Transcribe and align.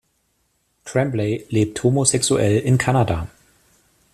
Tremblay 0.83 1.45
lebt 1.49 1.83
homosexuell 1.83 2.57
in 2.57 2.79
Kanada. 2.79 3.27